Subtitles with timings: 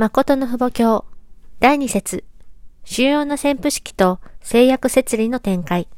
[0.00, 1.04] 誠の父母教
[1.58, 2.24] 第二節
[2.84, 5.88] 主要な潜伏式と制約設理の展開。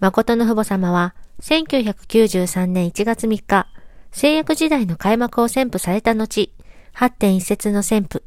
[0.00, 3.68] 誠の父母様は1993年1月3日、
[4.10, 6.52] 制約時代の開幕を宣布された後、
[6.94, 8.22] 8.1節の宣布。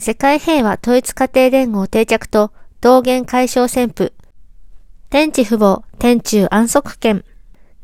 [0.00, 2.50] 世界平和統一家庭連合定着と
[2.80, 4.12] 道元解消宣布。
[5.08, 7.24] 天地父母、天中安息権。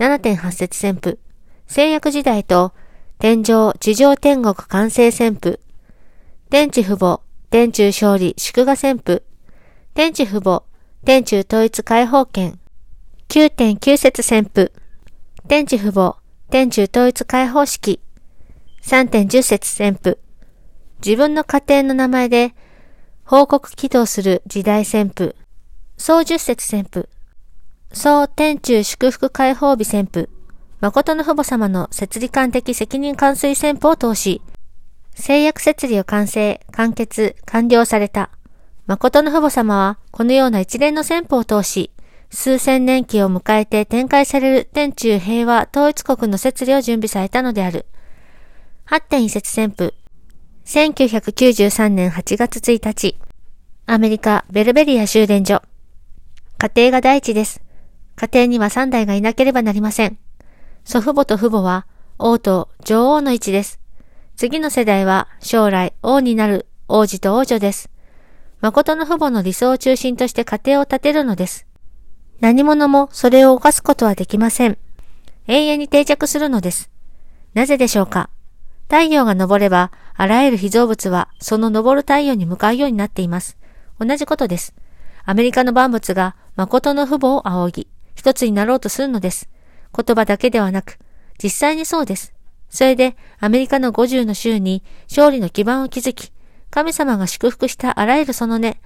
[0.01, 1.21] 7.8節宣布。
[1.69, 2.73] 制約時代と
[3.21, 5.61] 天上、地上天国完成宣布。
[6.53, 9.23] 天地父母、天中勝利祝賀宣布。
[9.95, 10.65] 天地父母、
[11.03, 12.59] 天中統一解放権。
[13.31, 14.71] 9.9節宣布。
[15.49, 16.19] 天地父母、
[16.51, 18.01] 天中統一解放式。
[18.83, 20.19] 3.10節宣布。
[21.03, 22.53] 自分の家庭の名前で
[23.25, 25.35] 報告起動する時代宣布。
[25.97, 27.09] 総十節宣布。
[27.95, 30.29] 総天中祝福解放日宣布。
[30.83, 34.43] 誠の父母様の設理官的責任関水宣布を通し、
[35.15, 38.31] 制約設理を完成、完結、完了された。
[38.87, 41.91] 誠の父母様は、このような一連の宣布を通し、
[42.31, 47.85] 数千年期を迎えて展開される天中平和統一国の設理を準備されたのである。
[48.87, 49.95] 8.1節宣布。
[50.65, 53.19] 1993年8月1日。
[53.85, 55.63] アメリカ・ベルベリア修練所。
[56.59, 57.61] 家庭が第一です。
[58.17, 60.19] 家庭には3代がいなければなりません。
[60.85, 61.87] 祖父母と父母は
[62.19, 63.82] 王と女王の位置です。
[64.43, 67.91] 次の世代は将来王になる王子と王女です。
[68.61, 71.65] 誠の父母の理想を中心として家庭を建てるのです。
[72.41, 74.79] 何者もそれを犯すことはできません。
[75.47, 76.91] 永遠に定着するのです。
[77.55, 78.31] なぜでしょうか？
[78.89, 83.57] 太陽が昇れば、あらゆる被造物はその昇る太陽に向かうようになっています。
[84.01, 84.75] 同じことです。
[85.25, 89.49] アメリカの万物が誠の父母を仰ぎ、一つになろうとするのです。
[89.97, 90.99] 言葉だけではなく、
[91.41, 92.32] 実際にそうです。
[92.73, 96.33] それで、アメリカの50の州に勝利の基盤を築き、
[96.71, 98.81] 神様が祝福したあらゆるその根、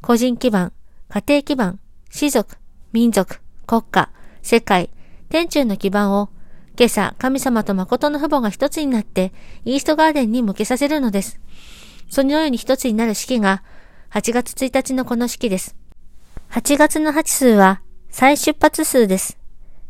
[0.00, 0.72] 個人基盤、
[1.08, 2.56] 家庭基盤、士族、
[2.92, 4.10] 民族、国家、
[4.42, 4.90] 世界、
[5.28, 6.30] 天中の基盤を、
[6.78, 9.32] 今朝、神様と誠の父母が一つになって、
[9.64, 11.40] イーストガーデンに向けさせるのです。
[12.08, 13.64] そのように一つになる式が、
[14.12, 15.74] 8月1日のこの式です。
[16.50, 19.36] 8月の8数は、再出発数です。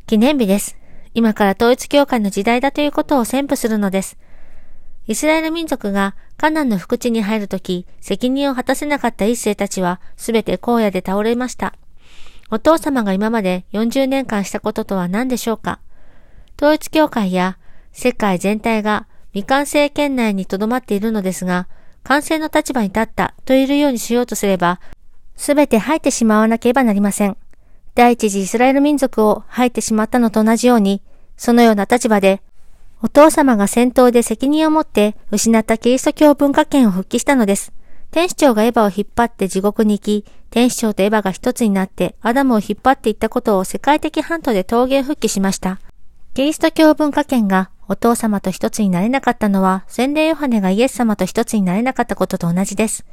[0.06, 0.81] 記念日です。
[1.14, 4.16] 今から統一教会の時代だということを宣布するのです。
[5.06, 11.74] イスラエル民族がカナンの福地に入るとき、責任を果たせなかった一世たちは、すべて荒野で倒れました。
[12.50, 15.80] お父様が今まで40年間したこととは何でしょうか
[16.56, 17.56] 統一教会や
[17.92, 21.66] 世界全体が未完成圏内に留まっているのですが、
[22.04, 24.80] 完成の立場に立ったと言えるようにしようとすれば、
[25.36, 27.36] すべて吐いてしまわなければなりません。
[27.94, 31.02] 第一次イスラエル民族を吐いてしまったのと同じように、
[31.36, 32.40] そのような立場で、
[33.02, 37.72] お父様が戦闘で責任を持って失ったキリスト教文化圏を復帰したのです。
[38.10, 45.80] 天使長がエヴァを引っ張って地獄に行き、天使長とエヴァが一つになってアダムを引っ張っていったことを世界的半島で陶芸復帰しました。
[46.34, 53.04] キリスト教文化圏がお父様と一つになれなかったのは、洗礼ヨハネがイエス様と一つになれなかったことと同じです。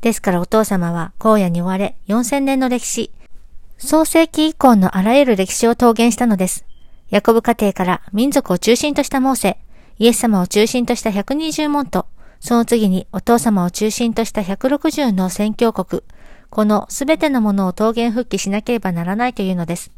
[0.00, 3.10] ですからお父様は荒野に追われ4000年の歴史、
[3.78, 6.64] 創世紀以降のあらゆる歴史を桃源したのです。
[7.10, 9.58] ヤコブ家庭から民族を中心としたモーセ、
[9.98, 12.06] イエス様を中心とした120門徒、
[12.40, 16.02] その次にお父様を中心とした160の宣教国、
[16.50, 19.90] このすべてのものを桃源復帰しなければならないというのです。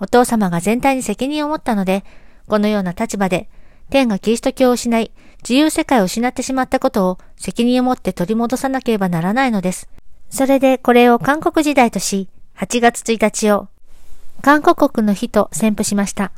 [0.00, 2.04] お父様が全体に責任を持ったので、
[2.46, 3.48] このような立場で、
[3.90, 9.88] 天がキリスト教を失い、自由世界を失ってしまったことを責任を持って取り戻さなければならないのです。
[10.30, 13.68] それでこれを韓国時代とし、8月1日を
[14.42, 16.32] 韓国国の日と宣布しました。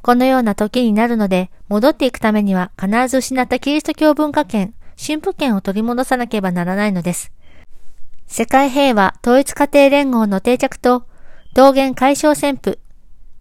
[0.00, 7.32] このような時になるので、戻っていくためには必ず失ったキリスト教文化圏、神父権を取り戻さなければならないのです。
[8.26, 11.04] 世界平和統一家庭連合の定着と、
[11.52, 12.78] 道元解消宣布。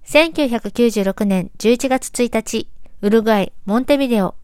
[0.06, 2.68] 1996年11月1日、
[3.02, 4.36] ウルグアイ、モンテビデオ。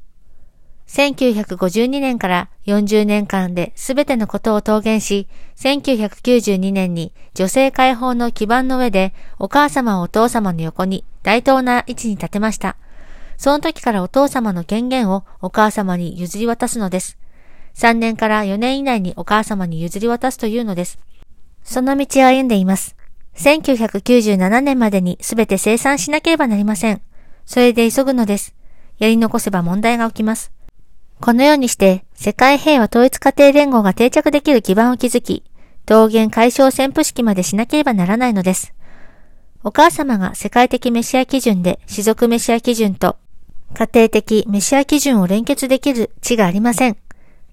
[0.87, 12.75] 1952年から40年間で全てのことを桃源し、1992年に女性解放の基盤の上でお母様をお父様の横に大東な位置に立てました。
[13.37, 17.17] その時からお父様の権限をお母様に譲り渡すのです。
[17.75, 20.99] 3年から4年以内にお母様に譲り渡すというのです。
[21.63, 22.95] その道を歩んでいます。
[23.35, 27.01] 1997年までに全て生産しなければなりません。
[27.45, 28.53] それで急ぐのです。
[28.99, 30.51] やり残せば問題が起きます。
[31.23, 35.43] このようにして、世界平和統一家庭連合が定着できる基盤を築き、
[35.89, 38.73] 桃源解消宣布式までしなければならないのです。
[39.63, 43.15] お母様が世界的メシア基準で士族メシア基準と
[43.73, 46.97] 家庭的メシア基準を連結できる地がありません。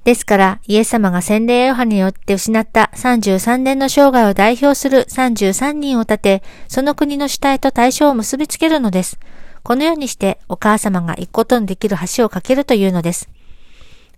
[0.03, 9.21] ですから、イエス様が洗礼ヨハによって失った33年の生涯を代表する33人を立て、その国の主体と対象を結びつけるのです。
[9.63, 13.29] このようにしてお母様が行くことのできる橋を架けるというのです。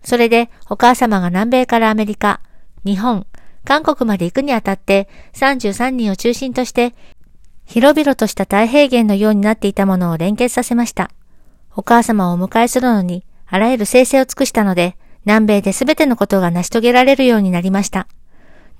[0.04, 2.40] それで、お母様が南米からアメリカ、
[2.84, 3.26] 日本、
[3.64, 6.94] 韓国まで行くにあたって33人を中心として、
[7.64, 11.10] 広々とした太平原のようになっていたものを連結させました。
[11.74, 18.08] お母様をお迎えするのに、あらゆる生成を尽くしたので、南米で全てのことが成し遂げられるようになりました。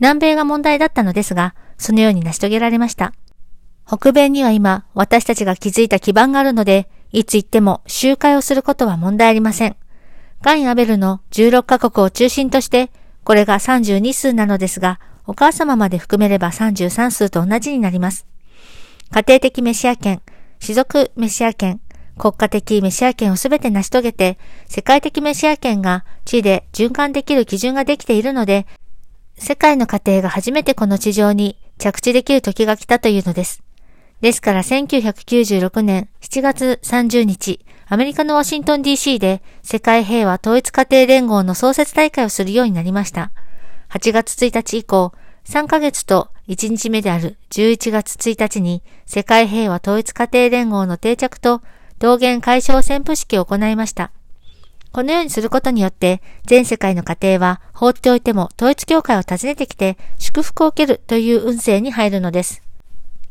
[0.00, 3.12] 南米が問題だったのですが、そのように成し遂げられました。
[3.86, 9.76] 北米には今、私たちが築いた基盤があるので、いつ行っても集会をすることは問題ありません。
[10.42, 12.90] ガイン・アベルの16カ国を中心として、
[13.22, 18.26] これが32数なのですが、お母様まで含めれば33数と同じになります。
[19.12, 20.20] 家庭的メシア権、
[20.58, 21.80] 士族メシア権、
[22.18, 24.36] 国家的メシア権をすべて成し遂げて、
[24.66, 28.66] 世界的メシア権が地で循環できる基準ができているので、
[29.38, 33.62] 世界の家庭が初めてこの地上に着地できる時が来たというのです。
[34.20, 37.60] ですから1996年7月30日、
[37.92, 43.32] アメリカのワシントン DC で世界平和統一家庭連合の創設大会をするようになりました。
[43.90, 45.12] 8月1日以降、
[45.44, 51.60] 3ヶ月と1日目である11月1日に世界平和統一家庭連合の定着と
[51.98, 54.10] 道元解消宣布式を行いました。
[54.90, 62.62] このようにすることによって、全世界の家庭は放っておいても統一教会を訪ねてきて祝福を受けるという運勢に入るのです。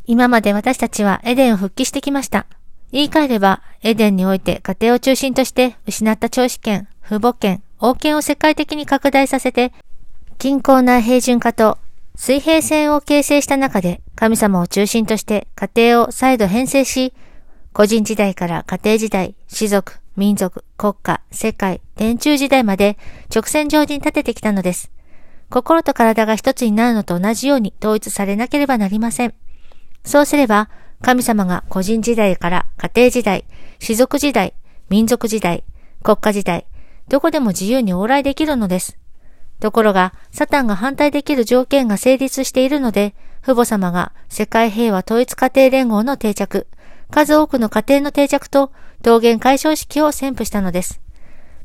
[0.06, 2.46] 今まで私たちはエデンを復帰してきました。
[2.92, 9.72] 言い換えれば、エデンにおいて家庭を中心として失った長子権、父母権、王権を世界的に拡大させて、
[10.38, 11.78] 均衡な平準化と
[12.14, 17.14] 水平線を形成した中で神様を中心として家庭を再度編成し、
[17.72, 22.98] 個人時代から家庭時代、士族、民族、国家、世界、天中時代まで
[23.34, 24.90] 直線上に立ててきたのです。
[25.48, 29.34] 心と体が一つになるのと同じように統一されなければなりません。
[30.04, 30.68] そうすれば、
[31.02, 33.44] 神様が個人時代から家庭時代、
[33.80, 34.54] 士族時代、
[34.88, 35.64] 民族時代、
[36.04, 36.66] 国家時代、
[37.08, 38.96] どこでも自由に往来できるのです。
[39.58, 46.68] ところが、サタンが反対できる条件が成立しているので、父母様が世界平和統一家庭連合の定着、
[47.10, 48.72] 数多くの家庭の定着と
[49.02, 51.00] 道元解消式を宣布したのです。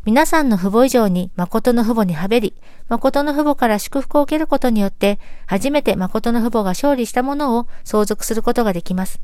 [0.03, 2.55] 皆さんの父母以上に誠の父母にはべり、
[2.89, 9.19] 誠の父母から祝福を受けることによって、初めて誠の父母が勝利したものを相続することができます。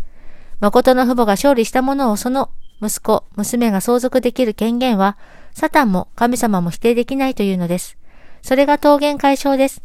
[0.60, 2.50] 誠の父母が勝利したものをその
[2.81, 5.18] 息子、娘が相続できる権限は、
[5.54, 7.98] サタンも神様も否定できないというのです。
[8.42, 9.81] それが桃源解消です。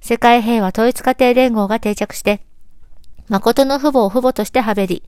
[0.00, 2.40] 世界平和統一家庭連合が定着して、
[3.28, 5.02] 誠の父母を父母としてはべり、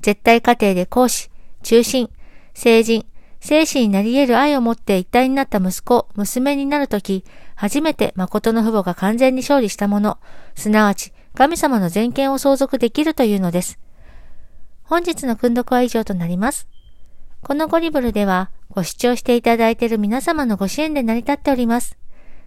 [0.00, 1.30] 絶対過程で講師、
[1.62, 2.08] 中心、
[2.54, 3.04] 成人、
[3.40, 7.24] 精神になり得る愛を持って一体になった息子、娘になるとき、
[7.60, 10.18] 初めて誠の父母が完全に勝利したもの、
[10.54, 13.80] すなわち神様の全権を相続できるというのです。
[14.84, 16.68] 本日の訓読は以上となります。
[17.42, 21.98] このゴリブルでは、ご視聴していただいている皆様のご支援で成り立っております。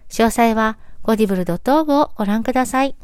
[0.08, 2.96] 詳細は、ゴディブル .org をご覧ください。